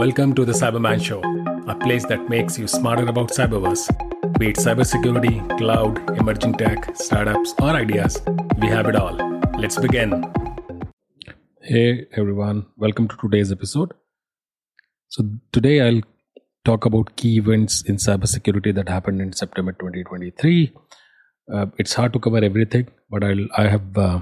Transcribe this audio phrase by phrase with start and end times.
[0.00, 1.20] Welcome to the Cyberman Show,
[1.70, 3.82] a place that makes you smarter about cyberverse.
[4.38, 8.18] Be it cybersecurity, cloud, emerging tech, startups, or ideas,
[8.62, 9.12] we have it all.
[9.58, 10.24] Let's begin.
[11.60, 13.92] Hey everyone, welcome to today's episode.
[15.08, 16.00] So, today I'll
[16.64, 20.72] talk about key events in cybersecurity that happened in September 2023.
[21.52, 24.20] Uh, it's hard to cover everything, but I'll I have uh,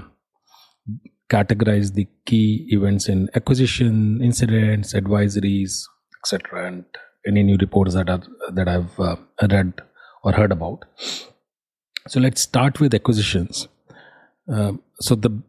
[1.29, 5.83] categorized the key events in acquisition, incidents, advisories,
[6.21, 6.85] etc., and
[7.27, 8.21] any new reports that are
[8.51, 9.15] that I've uh,
[9.51, 9.73] read
[10.23, 10.85] or heard about.
[12.07, 13.67] So let's start with acquisitions.
[14.47, 15.41] Um, so the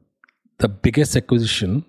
[0.59, 1.85] the biggest acquisition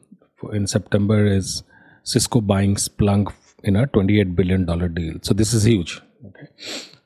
[0.53, 1.63] in September is
[2.03, 3.33] Cisco buying Splunk
[3.63, 5.15] in a 28 billion dollar deal.
[5.21, 6.01] So this is huge.
[6.25, 6.47] Okay.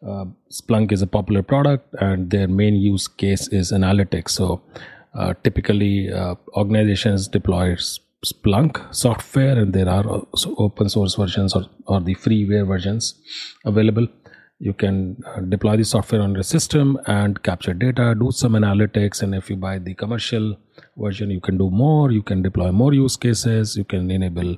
[0.05, 4.29] Uh, Splunk is a popular product, and their main use case is analytics.
[4.29, 4.61] So
[5.15, 7.75] uh, typically, uh, organizations deploy
[8.25, 10.25] Splunk software, and there are
[10.57, 13.13] open source versions or, or the freeware versions
[13.65, 14.07] available.
[14.59, 19.21] You can uh, deploy the software on your system and capture data, do some analytics,
[19.21, 20.57] and if you buy the commercial
[20.97, 22.11] version, you can do more.
[22.11, 23.77] You can deploy more use cases.
[23.77, 24.57] You can enable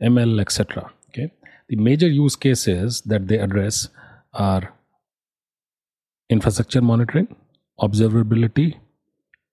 [0.00, 0.90] ML, etc.
[1.08, 1.32] Okay.
[1.68, 3.88] The major use cases that they address
[4.34, 4.72] are
[6.28, 7.34] infrastructure monitoring,
[7.80, 8.76] observability,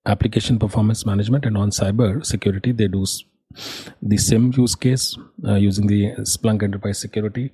[0.08, 3.06] application performance management, and on cyber security, they do
[4.02, 7.52] the same use case uh, using the Splunk Enterprise Security.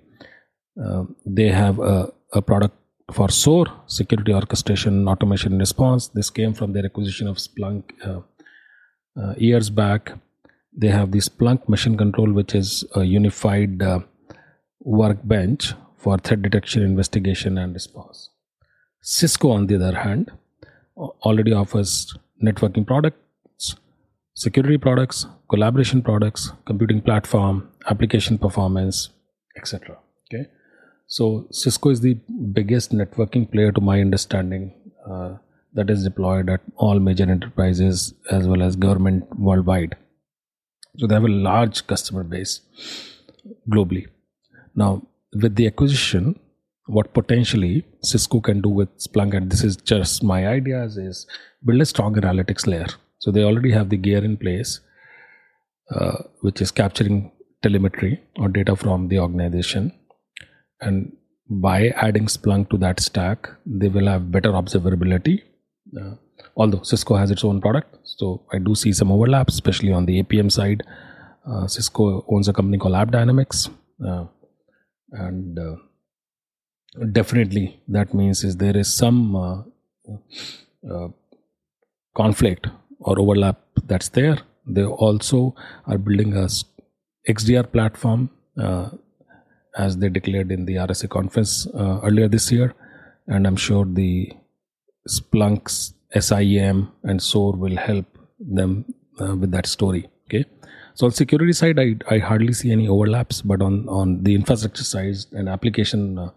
[0.84, 2.76] Uh, they have a, a, product
[3.12, 6.08] for SOAR, Security Orchestration, Automation, Response.
[6.08, 8.22] This came from their acquisition of Splunk uh,
[9.20, 10.14] uh years back.
[10.76, 14.00] They have the Splunk Mission Control, which is a unified uh,
[14.80, 18.30] workbench for threat detection, investigation, and response.
[19.02, 20.32] Cisco, on the other hand,
[20.98, 23.76] already offers networking products,
[24.36, 29.10] security products, collaboration products, computing platform, application performance,
[29.58, 29.98] etc.
[30.28, 30.48] Okay,
[31.08, 32.16] so Cisco is the
[32.52, 34.74] biggest networking player, to my understanding,
[35.10, 35.36] uh,
[35.74, 39.96] that is deployed at all major enterprises as well as government worldwide.
[40.98, 42.62] So they have a large customer base
[43.70, 44.08] globally.
[44.76, 46.40] Now, with the acquisition,
[46.88, 51.26] what potentially Cisco can do with Splunk, and this is just my ideas, is
[51.66, 52.88] build a strong analytics layer.
[53.20, 54.82] So they already have the gear in place,
[55.92, 59.94] uh, which is capturing telemetry or data from the organization.
[60.82, 61.16] And
[61.50, 65.42] by adding Splunk to that stack, they will have better observability.
[65.98, 66.16] Uh,
[66.58, 70.22] although Cisco has its own product, so I do see some overlap, especially on the
[70.24, 70.84] APM side.
[71.50, 73.70] Uh, Cisco owns a company called AppDynamics,
[74.06, 74.26] uh,
[75.12, 75.76] and uh,
[77.12, 77.82] definitely.
[77.88, 79.64] That means is there is some uh,
[80.90, 81.08] uh,
[82.16, 82.68] conflict
[83.00, 84.38] or overlap that's there.
[84.66, 85.56] They also
[85.88, 86.48] are building a
[87.30, 88.90] xdr platform uh,
[89.78, 92.74] as they declared in the rsa conference uh, earlier this year.
[93.28, 94.32] And i'm sure the
[95.08, 98.06] splunk's SIEM and SOAR will help
[98.40, 98.86] them
[99.20, 100.08] uh, with that story.
[100.28, 100.46] Okay?
[100.94, 104.84] So on security side I, I hardly see any overlaps but on on the infrastructure
[104.84, 106.30] side and application uh,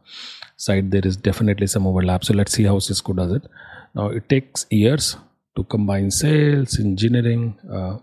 [0.56, 2.24] side there is definitely some overlap.
[2.24, 3.42] So let's see how cisco does it.
[3.94, 5.16] Now it takes years
[5.56, 7.98] to combine sales engineering uh,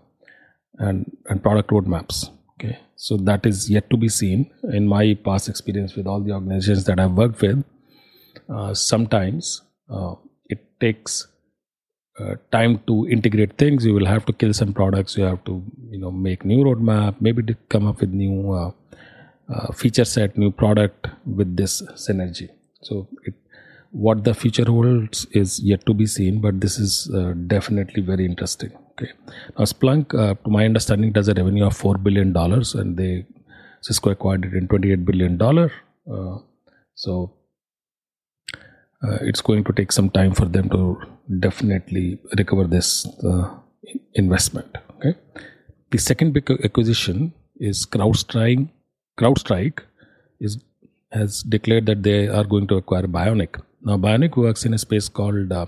[0.78, 2.30] and and product roadmaps.
[2.54, 2.78] Okay?
[2.96, 4.50] So that is yet to be seen.
[4.72, 7.64] In my past experience with all the organizations that i've worked with
[8.48, 10.14] uh, sometimes uh,
[10.46, 11.26] it takes
[12.20, 13.84] uh, time to integrate things.
[13.84, 15.16] You will have to kill some products.
[15.16, 17.16] You have to you know make new roadmap.
[17.20, 18.54] Maybe to come up with new
[19.48, 22.48] uh, feature set, new product with this synergy.
[22.82, 23.34] So it,
[23.90, 28.24] what the future holds is yet to be seen, but this is uh, definitely very
[28.24, 28.72] interesting.
[28.92, 29.12] Okay,
[29.58, 33.26] now Splunk, uh, to my understanding, does a revenue of four billion dollars, and they
[33.82, 35.72] Cisco acquired it in twenty-eight billion dollar.
[36.10, 36.38] Uh,
[36.94, 37.34] so
[39.02, 41.00] uh, it's going to take some time for them to
[41.40, 43.54] definitely recover this uh,
[44.14, 44.76] investment.
[44.96, 45.14] Okay,
[45.90, 48.68] the second big acquisition is CrowdStrike
[49.18, 49.80] CrowdStrike
[50.40, 50.58] is
[51.12, 53.60] has declared that they are going to acquire Bionic.
[53.82, 55.66] Now, Bionic works in a space called uh,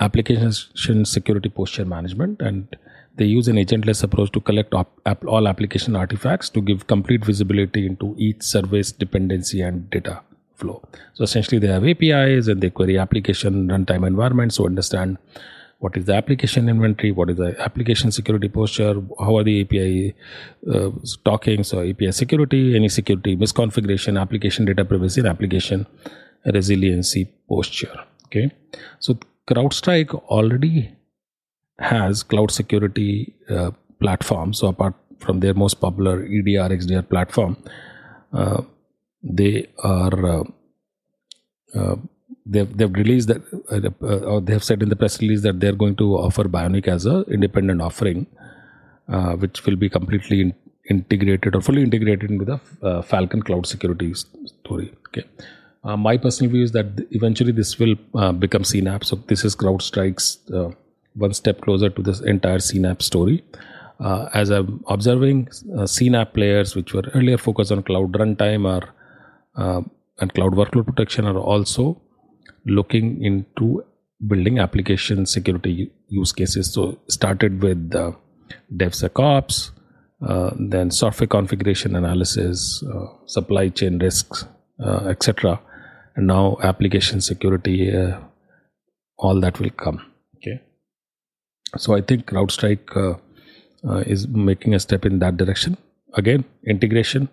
[0.00, 2.74] application security posture management, and
[3.16, 7.24] they use an agentless approach to collect op- ap- all application artifacts to give complete
[7.24, 10.22] visibility into each service dependency and data
[10.54, 10.82] flow.
[11.12, 15.18] So essentially, they have APIs and they query application runtime environments to understand
[15.84, 20.14] what is the application inventory, what is the application security posture, how are the API
[20.72, 20.90] uh,
[21.24, 25.86] talking, so API security, any security misconfiguration, application data privacy, and application
[26.46, 27.96] resiliency posture.
[28.26, 28.50] Okay,
[28.98, 30.90] so CrowdStrike already
[31.78, 33.70] has cloud security uh,
[34.00, 34.54] platform.
[34.54, 37.56] So apart from their most popular EDR XDR platform,
[38.32, 38.62] uh,
[39.22, 40.44] they are uh,
[41.74, 41.96] uh,
[42.46, 45.72] they've they've released that uh, or they have said in the press release that they're
[45.72, 48.26] going to offer Bionic as a independent offering,
[49.08, 50.54] uh, which will be completely in,
[50.90, 54.92] integrated or fully integrated into the uh, Falcon cloud security story.
[55.08, 55.24] Okay.
[55.84, 59.04] Uh, my personal view is that eventually this will uh, become CNAPP.
[59.04, 60.70] So this is CrowdStrike's uh,
[61.14, 63.44] one step closer to this entire CNAPP story.
[64.00, 68.82] Uh, as I'm observing, uh, CNAPP players, which were earlier focused on cloud runtime
[69.56, 69.82] uh,
[70.20, 72.00] and cloud workload protection, are also
[72.66, 73.84] looking into
[74.26, 76.72] building application security use cases.
[76.72, 78.12] So started with uh,
[78.74, 79.70] DevSecOps,
[80.26, 84.46] uh, then software configuration analysis, uh, supply chain risks,
[84.84, 85.60] uh, etc.
[86.16, 88.18] And now application security, uh,
[89.18, 90.00] all that will come.
[90.36, 90.60] Okay.
[91.76, 93.18] So I think CrowdStrike uh,
[93.88, 95.76] uh, is making a step in that direction.
[96.14, 97.28] Again, integration,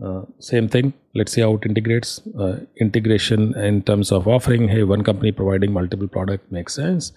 [0.00, 0.92] uh, same thing.
[1.14, 2.20] Let's see how it integrates.
[2.38, 7.12] Uh, integration in terms of offering, hey, one company providing multiple product makes sense,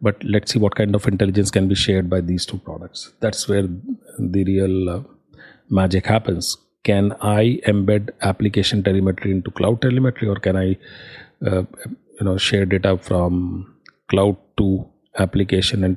[0.00, 3.12] but let's see what kind of intelligence can be shared by these two products.
[3.20, 3.66] That's where
[4.18, 5.02] the real uh,
[5.68, 6.56] magic happens.
[6.82, 10.78] Can I embed application telemetry into cloud telemetry, or can I,
[11.46, 11.62] uh,
[12.18, 13.74] you know, share data from
[14.08, 14.86] cloud to
[15.18, 15.96] application and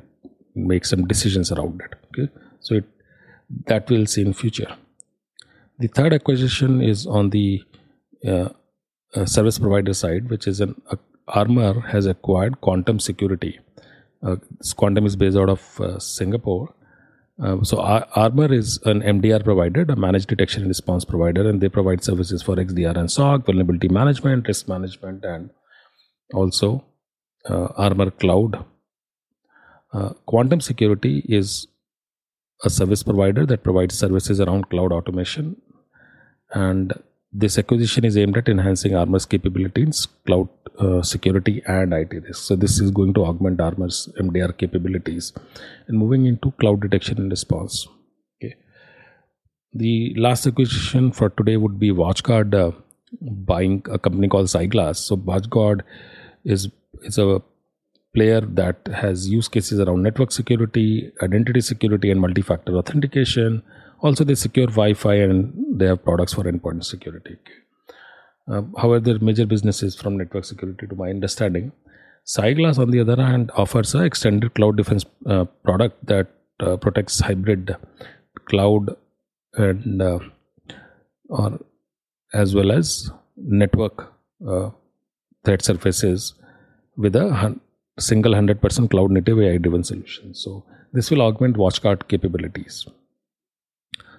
[0.54, 1.94] make some decisions around it?
[2.08, 2.84] Okay, so it
[3.66, 4.76] that we'll see in future.
[5.78, 7.62] The third acquisition is on the
[8.26, 8.48] uh,
[9.14, 10.96] uh, service provider side, which is an uh,
[11.28, 13.60] Armor has acquired Quantum Security.
[14.22, 14.36] Uh,
[14.76, 16.74] Quantum is based out of uh, Singapore.
[17.40, 21.60] Uh, so Ar- Armor is an MDR provider, a managed detection and response provider, and
[21.60, 25.50] they provide services for XDR and SOC, vulnerability management, risk management, and
[26.34, 26.84] also
[27.48, 28.64] Armor Cloud.
[30.26, 31.68] Quantum Security is
[32.64, 35.56] a service provider that provides services around cloud automation
[36.52, 36.92] and
[37.32, 40.48] this acquisition is aimed at enhancing Armor's capabilities, cloud
[40.78, 42.42] uh, security, and IT risk.
[42.42, 45.32] So this is going to augment Armor's MDR capabilities
[45.86, 47.86] and moving into cloud detection and response.
[48.42, 48.56] Okay.
[49.74, 52.72] The last acquisition for today would be WatchGuard uh,
[53.20, 55.00] buying a company called Cyglass.
[55.00, 55.82] So WatchGuard
[56.44, 56.68] is
[57.02, 57.42] is a
[58.14, 63.62] player that has use cases around network security, identity security, and multi-factor authentication
[64.00, 67.36] also, they secure Wi-Fi and they have products for endpoint security.
[68.50, 71.72] Uh, however, their major business is from network security, to my understanding.
[72.24, 76.28] Cyglass, on the other hand, offers a extended cloud defense uh, product that
[76.60, 77.76] uh, protects hybrid
[78.46, 78.96] cloud
[79.54, 80.18] and uh,
[81.28, 81.58] or
[82.32, 84.12] as well as network
[84.46, 84.70] uh,
[85.44, 86.34] threat surfaces
[86.96, 87.60] with a hun-
[87.98, 90.34] single 100% cloud native AI driven solution.
[90.34, 92.86] So this will augment WatchGuard capabilities.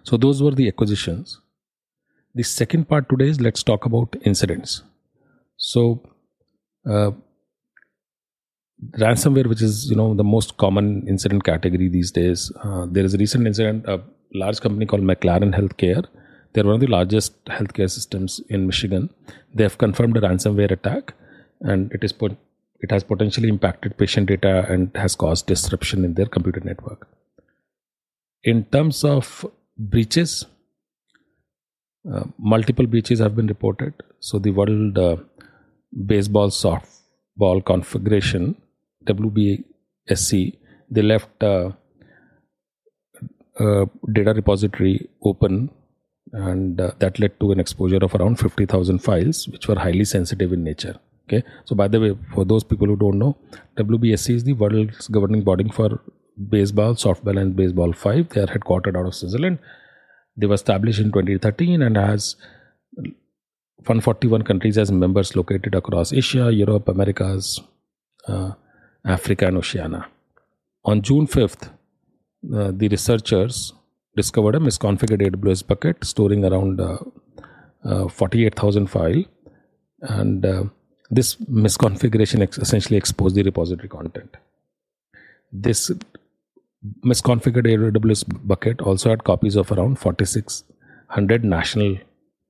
[0.09, 1.39] So those were the acquisitions.
[2.33, 4.81] The second part today is let's talk about incidents.
[5.57, 6.01] So
[6.89, 7.11] uh,
[8.97, 12.51] ransomware, which is you know the most common incident category these days.
[12.63, 13.85] Uh, there is a recent incident.
[13.87, 14.01] A
[14.33, 16.07] large company called McLaren Healthcare.
[16.53, 19.11] They're one of the largest healthcare systems in Michigan.
[19.53, 21.13] They have confirmed a ransomware attack,
[21.61, 22.35] and it is put,
[22.79, 27.07] it has potentially impacted patient data and has caused disruption in their computer network.
[28.43, 29.45] In terms of
[29.79, 30.45] breaches.
[32.11, 33.93] Uh, multiple breaches have been reported.
[34.19, 35.17] So the world uh,
[36.05, 38.55] baseball softball confederation
[39.05, 40.57] wbsc
[40.91, 41.71] they left uh,
[43.59, 45.69] a data repository open
[46.31, 50.53] and uh, that led to an exposure of around 50000 files which were highly sensitive
[50.53, 50.95] in nature.
[51.27, 51.43] Okay?
[51.65, 53.35] So by the way for those people who don't know
[53.77, 55.99] wbsc is the world's governing body for
[56.47, 58.29] baseball, softball, and baseball 5.
[58.29, 59.59] They are headquartered out of Switzerland.
[60.37, 62.35] They were established in 2013 and has
[62.95, 67.61] 141 countries as members located across Asia, Europe, Americas,
[68.27, 68.51] uh,
[69.05, 70.07] Africa, and Oceania.
[70.85, 71.69] On June 5th,
[72.53, 73.73] uh, the researchers
[74.15, 76.97] discovered a misconfigured AWS bucket storing around uh,
[77.85, 79.23] uh 48,000 file
[80.01, 80.63] and uh,
[81.09, 84.37] this misconfiguration ex- essentially exposed the repository content.
[85.51, 85.91] This
[87.05, 91.97] misconfigured AWS bucket also had copies of around 4600 national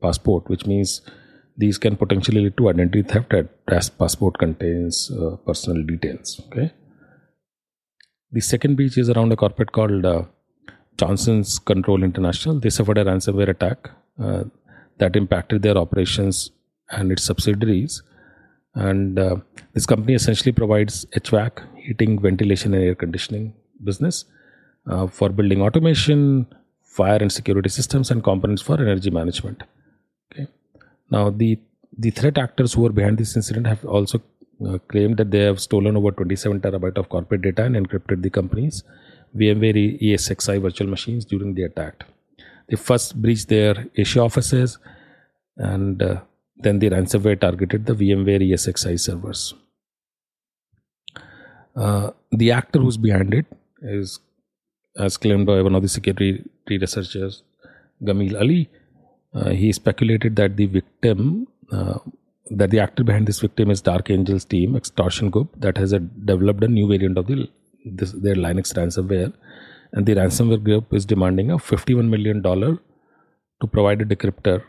[0.02, 1.02] passport, which means
[1.58, 3.34] these can potentially lead to identity theft
[3.68, 6.42] as passport contains uh, personal details.
[6.48, 6.72] Okay.
[8.32, 10.24] The second breach is around a corporate called uh,
[10.98, 12.60] Johnson's Control International.
[12.60, 13.90] They suffered a ransomware attack
[14.22, 14.44] uh,
[15.00, 16.52] that impacted their operations
[16.92, 18.04] and its subsidiaries.
[18.76, 19.38] And uh,
[19.74, 24.26] this company essentially provides HVAC, heating, ventilation, and air conditioning business
[24.88, 26.48] uh, for building automation,
[26.84, 29.64] fire and security systems, and components for energy management.
[30.32, 30.48] Okay.
[31.10, 31.60] Now, the
[31.98, 34.22] the threat actors who were behind this incident have also
[34.66, 38.30] uh, claimed that they have stolen over 27 terabyte of corporate data and encrypted the
[38.30, 38.84] company's
[39.36, 42.06] VMware ESXi virtual machines during the attack.
[42.68, 44.78] They first breached their Asia offices,
[45.58, 46.22] and uh,
[46.58, 49.54] then the ransomware targeted the VMware ESXi servers.
[51.76, 53.46] Uh, the actor who's behind it
[53.82, 54.20] is,
[54.98, 57.44] as claimed by one of the security researchers,
[58.04, 58.70] Gameel Ali.
[59.34, 62.00] Uh, he speculated that the victim, uh,
[62.50, 66.00] that the actor behind this victim is Dark Angels team, extortion group that has a,
[66.00, 67.48] developed a new variant of the
[67.86, 69.34] this, their Linux ransomware,
[69.94, 72.78] and the ransomware group is demanding a 51 million dollar
[73.62, 74.64] to provide a decryptor.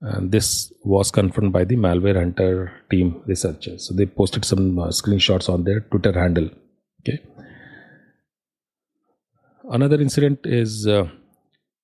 [0.00, 3.86] And this was confirmed by the malware hunter team researchers.
[3.86, 6.50] So they posted some uh, screenshots on their Twitter handle.
[7.00, 7.22] Okay.
[9.76, 11.08] Another incident is uh,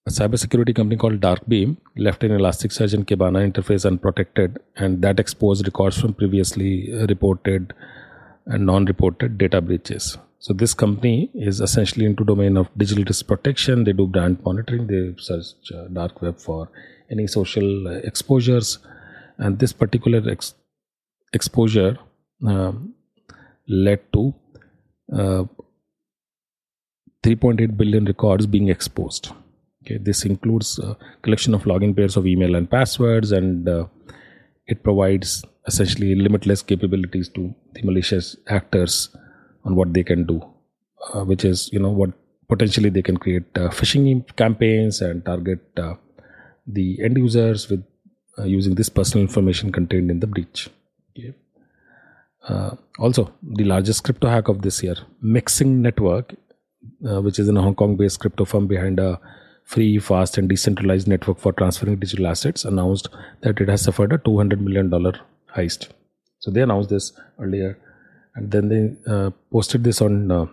[0.06, 5.66] a cybersecurity company called Darkbeam left an Elasticsearch and Kibana interface unprotected, and that exposed
[5.66, 7.72] records from previously reported
[8.44, 10.18] and non-reported data breaches.
[10.38, 13.84] So this company is essentially into domain of digital risk protection.
[13.84, 14.86] They do brand monitoring.
[14.86, 16.68] They search uh, dark web for
[17.10, 18.80] any social uh, exposures,
[19.38, 20.54] and this particular ex-
[21.32, 21.96] exposure
[22.46, 22.92] um,
[23.66, 24.34] led to
[25.16, 25.44] uh,
[27.22, 29.30] 3.8 billion records being exposed.
[29.82, 33.86] Okay, this includes a collection of login pairs of email and passwords, and uh,
[34.66, 39.10] it provides essentially limitless capabilities to the malicious actors
[39.64, 40.42] on what they can do,
[41.12, 42.10] uh, which is you know what
[42.48, 45.94] potentially they can create uh, phishing campaigns and target uh,
[46.66, 47.84] the end users with
[48.38, 50.68] uh, using this personal information contained in the breach.
[51.18, 51.34] Okay.
[52.46, 56.34] Uh, also, the largest crypto hack of this year, Mixin Network,
[57.08, 59.20] uh, which is a Hong Kong-based crypto firm behind a
[59.64, 63.08] free, fast, and decentralized network for transferring digital assets, announced
[63.42, 65.12] that it has suffered a 200 million dollar
[65.54, 65.88] heist.
[66.38, 67.78] So they announced this earlier
[68.34, 70.46] and then they uh, posted this on uh,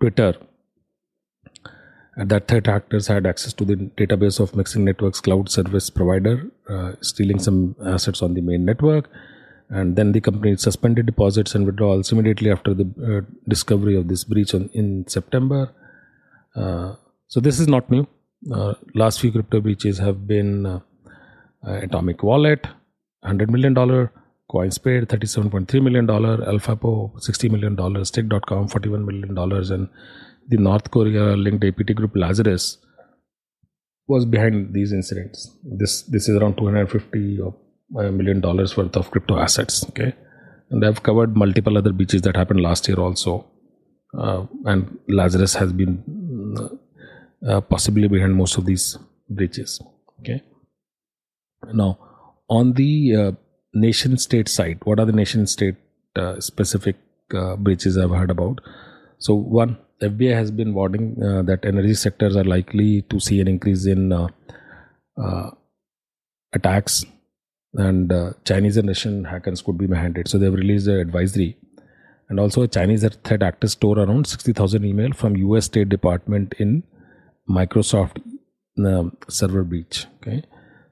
[0.00, 0.34] Twitter.
[2.16, 6.92] That threat actors had access to the database of Mixin Networks cloud service provider, uh,
[7.00, 9.08] stealing some assets on the main network.
[9.78, 14.24] And then the company suspended deposits and withdrawals immediately after the uh, discovery of this
[14.24, 15.70] breach on, in September.
[16.54, 16.94] Uh,
[17.28, 18.06] so this is not new.
[18.52, 20.82] Uh, last few crypto breaches have been
[21.64, 22.66] Atomic Wallet,
[23.24, 23.74] $100 million
[24.52, 29.38] CoinsPaid $37.3 million, AlphaPo $60 million, Stake.com $41 million,
[29.72, 29.88] and
[30.48, 32.78] the North Korea linked APT group Lazarus
[34.06, 35.56] was behind these incidents.
[35.64, 37.40] This this is around 250
[37.92, 39.84] million dollars worth of crypto assets.
[39.90, 40.14] Okay,
[40.70, 43.46] and I've covered multiple other breaches that happened last year also,
[44.18, 46.02] uh, and Lazarus has been
[47.46, 49.80] uh, possibly behind most of these breaches.
[50.20, 50.42] Okay,
[51.72, 51.98] now
[52.48, 53.32] on the uh,
[53.74, 55.76] nation state side what are the nation state
[56.16, 56.96] uh, specific
[57.34, 58.60] uh, breaches i've heard about
[59.18, 63.48] so one fbi has been warning uh, that energy sectors are likely to see an
[63.48, 64.28] increase in uh,
[65.22, 65.50] uh,
[66.52, 67.04] attacks
[67.74, 70.28] and uh, chinese and russian hackers could be behind it.
[70.28, 71.56] So they've released an advisory.
[72.28, 76.82] And also a chinese threat actor store around 60000 email from us state department in
[77.48, 78.22] microsoft
[79.28, 80.42] server breach okay?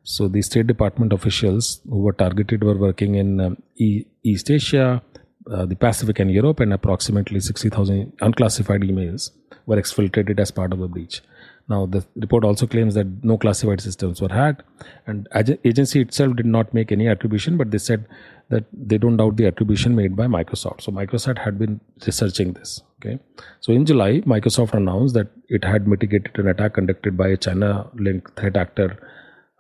[0.03, 5.03] So the State Department officials who were targeted were working in um, e- East Asia,
[5.51, 9.31] uh, the Pacific, and Europe, and approximately 60,000 unclassified emails
[9.67, 11.21] were exfiltrated as part of the breach.
[11.69, 14.63] Now, the report also claims that no classified systems were hacked,
[15.07, 15.29] and
[15.65, 18.07] agency itself did not make any attribution, but they said
[18.49, 20.83] that they don't doubt the attribution made by Microsoft.
[20.83, 22.83] So Microsoft had been researching this.
[23.01, 23.19] Okay,
[23.61, 28.39] so in July, Microsoft announced that it had mitigated an attack conducted by a China-linked
[28.39, 28.99] threat actor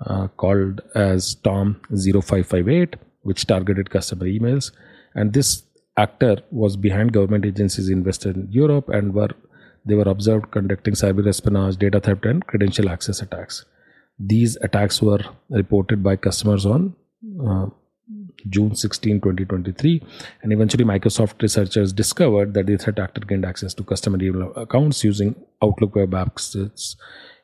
[0.06, 4.72] uh, called as Storm 0558, which targeted customer emails.
[5.14, 5.62] And this
[5.96, 9.30] actor was behind government agencies invested in Europe and were
[9.84, 13.64] they were observed conducting cyber espionage, data theft, and credential access attacks.
[14.18, 16.94] These attacks were reported by customers on
[17.46, 17.66] uh,
[18.48, 20.02] June 16, 2023,
[20.42, 25.04] and eventually Microsoft researchers discovered that the threat actor gained access to customer email accounts
[25.04, 26.96] using Outlook web access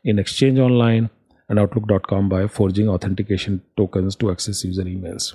[0.04, 1.10] in Exchange Online,
[1.48, 5.34] and Outlook.com by forging authentication tokens to access user emails.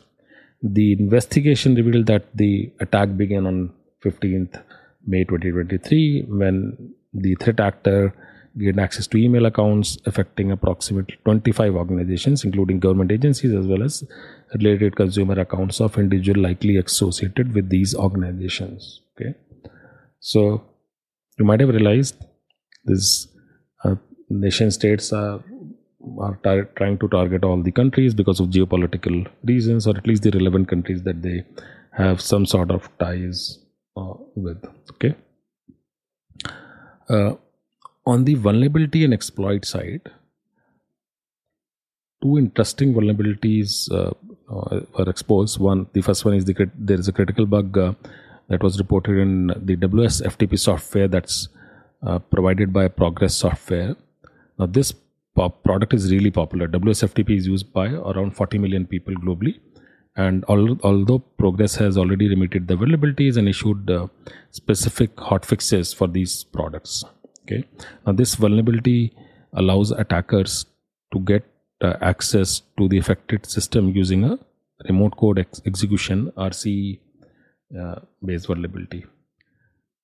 [0.61, 4.61] The investigation revealed that the attack began on 15th
[5.05, 8.13] May 2023 when the threat actor
[8.57, 14.03] gained access to email accounts affecting approximately 25 organizations, including government agencies as well as
[14.53, 19.01] related consumer accounts of individuals likely associated with these organizations.
[19.15, 19.33] Okay,
[20.19, 20.63] so
[21.39, 22.15] you might have realized
[22.83, 23.27] this
[23.83, 23.95] uh,
[24.29, 25.43] nation states are
[26.19, 30.23] are tar- trying to target all the countries because of geopolitical reasons, or at least
[30.23, 31.43] the relevant countries that they
[31.93, 33.59] have some sort of ties
[33.95, 34.63] with.
[34.91, 35.15] Okay.
[37.09, 37.35] Uh,
[38.05, 40.09] on the vulnerability and exploit side,
[42.21, 44.11] two interesting vulnerabilities uh,
[44.51, 45.59] uh, were exposed.
[45.59, 47.93] One, the first one is the there is a critical bug uh,
[48.47, 51.47] that was reported in the WS FTP software that's
[52.03, 53.95] uh, provided by Progress Software.
[54.57, 54.93] Now, this
[55.35, 56.67] product is really popular.
[56.67, 59.59] WS FTP is used by around 40 million people globally.
[60.15, 64.07] And al- although Progress has already remitted the vulnerabilities and issued uh,
[64.51, 67.03] specific hotfixes for these products,
[67.43, 67.63] okay.
[68.05, 69.13] Now, this vulnerability
[69.53, 70.65] allows attackers
[71.13, 71.45] to get
[71.81, 74.37] uh, access to the affected system using a
[74.87, 76.99] remote code ex- execution RC
[77.79, 79.05] uh, based vulnerability.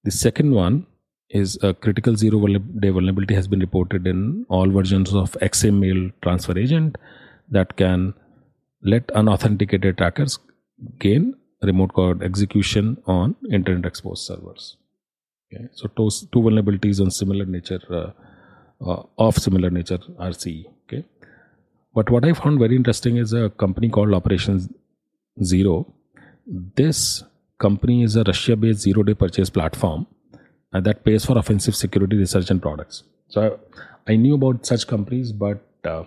[0.03, 0.85] The second one
[1.29, 6.09] is a critical zero day vulnerability has been reported in all versions of Exim mail
[6.21, 6.97] transfer agent
[7.49, 8.13] that can
[8.81, 10.39] let unauthenticated attackers
[10.99, 14.77] gain remote code execution on internet exposed servers.
[15.51, 18.11] Okay, so two, two vulnerabilities on similar nature uh,
[18.85, 20.65] uh, of similar nature RCE.
[20.83, 21.05] Okay,
[21.93, 24.69] but what I found very interesting is a company called Operations
[25.43, 25.93] Zero.
[26.45, 27.23] This
[27.59, 30.05] company is a Russia-based zero-day purchase platform
[30.73, 33.03] uh, that pays for offensive security research and products.
[33.29, 33.59] So
[34.07, 36.03] I, I knew about such companies, but uh,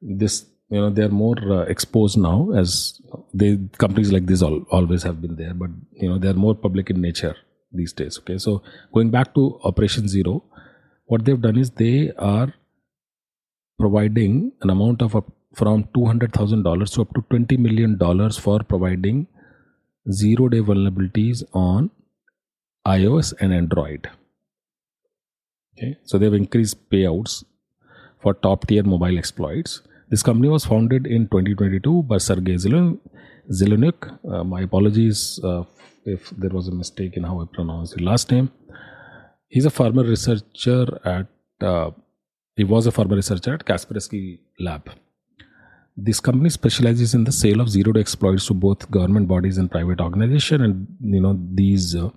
[0.00, 3.00] this you know they're more uh, exposed now as
[3.32, 6.90] they companies like this all, always have been there, but you know they're more public
[6.90, 7.36] in nature
[7.72, 8.18] these days.
[8.18, 10.42] Okay, so going back to Operation Zero,
[11.06, 12.52] what they've done is they are
[13.78, 19.26] providing an amount of up from $200,000 to up to $20 million for providing
[20.10, 21.90] zero day vulnerabilities on
[22.86, 24.08] iOS and Android.
[25.76, 27.44] Okay, so they've increased payouts
[28.20, 29.80] for top tier mobile exploits.
[30.10, 34.18] This company was founded in 2022 by Sergey Zeleniuk.
[34.30, 35.64] Uh, my apologies uh,
[36.04, 38.50] if there was a mistake in how I pronounced his last name.
[39.48, 41.26] He's a former researcher at,
[41.60, 41.90] uh,
[42.56, 44.90] he was a former researcher at Kaspersky Lab.
[45.96, 49.70] This company specializes in the sale of zero day exploits to both government bodies and
[49.70, 50.60] private organizations.
[50.60, 52.10] And, you know, these uh,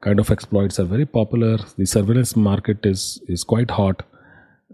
[0.00, 1.58] kind of exploits are very popular.
[1.78, 4.02] The surveillance market is is quite hot,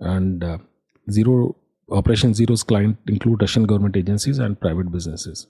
[0.00, 0.58] and uh,
[1.10, 1.56] Zero
[1.90, 5.46] Operation Zero's client include Russian government agencies and private businesses.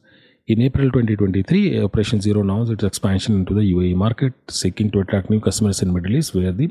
[0.46, 5.30] In April 2023, Operation Zero announced its expansion into the UAE market, seeking to attract
[5.30, 6.70] new customers in Middle East, where the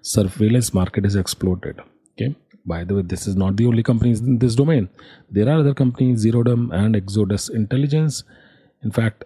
[0.00, 1.80] surveillance market is exploded.
[2.12, 2.34] Okay.
[2.64, 4.88] By the way, this is not the only companies in this domain.
[5.30, 8.24] There are other companies, Zerodium and Exodus Intelligence.
[8.82, 9.24] In fact,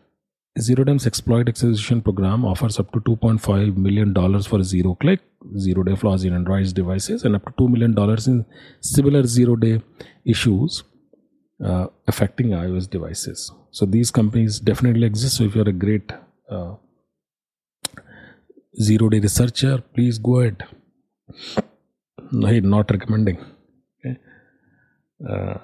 [0.58, 5.20] Zerodium's exploit execution program offers up to $2.5 million for zero click,
[5.56, 8.44] zero day flaws in Android devices, and up to $2 million in
[8.80, 9.80] similar zero day
[10.26, 10.84] issues
[11.64, 13.50] uh, affecting iOS devices.
[13.70, 15.38] So these companies definitely exist.
[15.38, 16.12] So if you're a great
[16.50, 16.74] uh,
[18.80, 20.64] zero day researcher, please go ahead.
[22.30, 23.38] No, not recommending.
[24.04, 24.18] Okay.
[25.26, 25.58] Uh,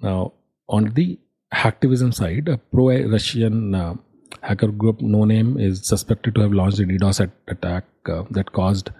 [0.00, 0.32] now,
[0.68, 1.18] on the
[1.52, 3.94] hacktivism side, a pro-Russian uh,
[4.42, 8.52] hacker group No Name is suspected to have launched a DDoS at- attack uh, that
[8.52, 8.90] caused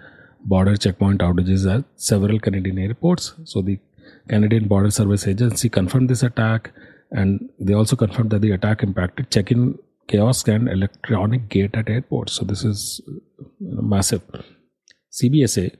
[0.41, 3.33] border checkpoint outages at several Canadian airports.
[3.45, 3.79] So the
[4.27, 6.71] Canadian Border Service Agency confirmed this attack,
[7.11, 12.33] and they also confirmed that the attack impacted check-in kiosk and electronic gate at airports.
[12.33, 13.01] So this is
[13.59, 14.21] massive.
[15.11, 15.75] CBSA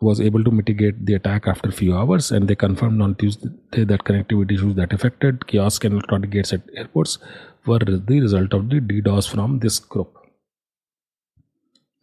[0.00, 3.48] was able to mitigate the attack after a few hours, and they confirmed on Tuesday
[3.72, 7.18] that connectivity issues that affected kiosk and electronic gates at airports
[7.66, 10.16] were the result of the DDoS from this group.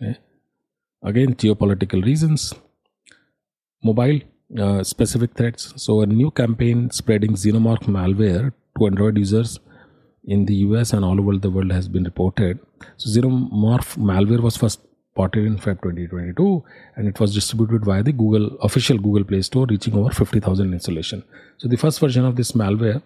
[0.01, 0.19] Okay.
[1.03, 2.53] Again, geopolitical reasons,
[3.81, 4.19] mobile
[4.59, 5.73] uh, specific threats.
[5.77, 9.59] So, a new campaign spreading xenomorph malware to Android users
[10.25, 12.59] in the US and all over the world has been reported.
[12.97, 14.81] So, xenomorph malware was first
[15.15, 16.63] spotted in Feb 2022
[16.95, 21.23] and it was distributed via the Google official Google Play Store, reaching over 50,000 installation.
[21.57, 23.01] So the first version of this malware,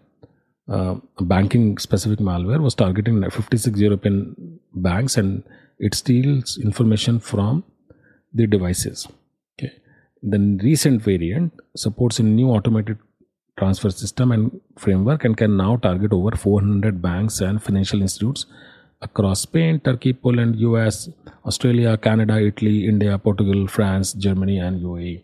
[0.68, 5.44] uh, banking specific malware, was targeting 56 European banks and
[5.78, 7.64] it steals information from
[8.34, 9.08] the devices.
[9.60, 9.74] Okay.
[10.24, 12.98] The recent variant supports a new automated
[13.60, 18.48] transfer system and framework and can now target over 400 banks and financial institutes
[19.02, 21.10] across Spain, Turkey, Poland, US,
[21.46, 25.24] Australia, Canada, Italy, India, Portugal, France, Germany, and UAE.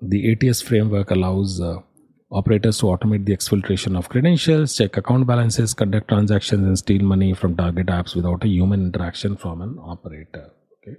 [0.00, 1.78] The ATS framework allows uh,
[2.30, 7.32] operators to automate the exfiltration of credentials, check account balances, conduct transactions, and steal money
[7.34, 10.50] from target apps without a human interaction from an operator.
[10.82, 10.98] Okay.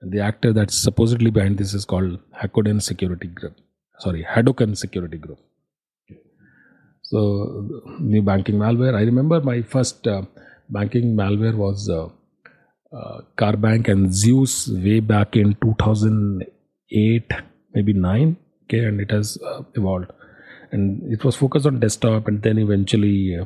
[0.00, 3.56] And the actor that's supposedly behind this is called Hakoden Security Group.
[3.98, 5.38] Sorry, Hadoken Security Group.
[7.02, 7.68] So,
[7.98, 8.94] new banking malware.
[8.94, 10.22] I remember my first uh,
[10.70, 12.08] banking malware was uh,
[12.96, 17.32] uh, Carbank and Zeus way back in 2008,
[17.74, 18.36] maybe 9.
[18.64, 20.12] Okay, and it has uh, evolved.
[20.72, 23.44] And it was focused on desktop, and then eventually uh,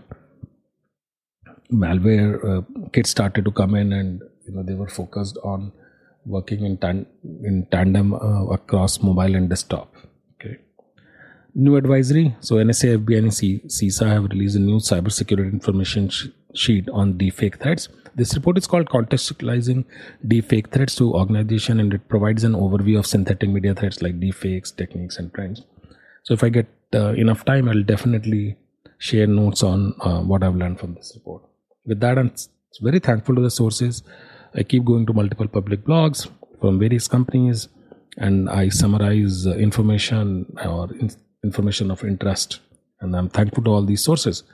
[1.73, 5.73] malware uh, kits started to come in, and you know they were focused on
[6.27, 7.07] working in, tan-
[7.43, 9.95] in tandem uh, across mobile and desktop.
[11.57, 12.35] New advisory.
[12.41, 16.11] So NSA, FBI, and CISA have released a new cybersecurity information
[16.55, 17.88] sheet on deepfake threats.
[18.14, 19.85] This report is called Contextualizing
[20.27, 24.75] Deepfake Threats to Organization and it provides an overview of synthetic media threats like deepfakes,
[24.75, 25.62] techniques, and trends.
[26.23, 28.57] So if I get uh, enough time, I'll definitely
[28.99, 31.43] share notes on uh, what I've learned from this report.
[31.85, 32.33] With that, I'm
[32.81, 34.03] very thankful to the sources.
[34.55, 37.69] I keep going to multiple public blogs from various companies
[38.17, 41.11] and I summarize uh, information or in-
[41.43, 42.61] information of interest.
[43.01, 44.45] And I'm thankful to all these sources.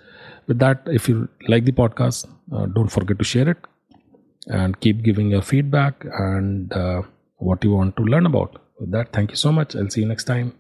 [0.46, 3.59] With that, if you like the podcast, uh, don't forget to share it
[4.46, 7.03] and keep giving your feedback and uh,
[7.37, 8.61] what you want to learn about.
[8.79, 9.76] With that, thank you so much.
[9.76, 10.55] I'll see you next time.